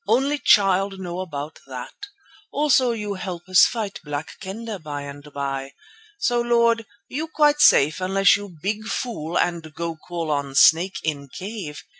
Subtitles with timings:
[0.07, 1.93] Only Child know about that.
[2.51, 5.73] Also you help us fight Black Kendah by and by.
[6.17, 11.27] So, Lord, you quite safe unless you big fool and go call on snake in
[11.27, 11.83] cave.